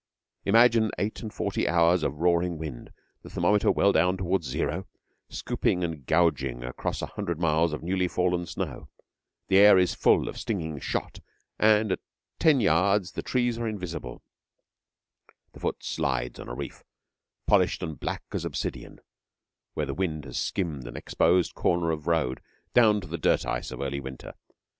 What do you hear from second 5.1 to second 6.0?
scooping